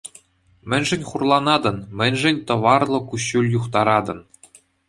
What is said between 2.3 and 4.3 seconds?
тӑварлӑ куҫҫуль юхтаратӑн?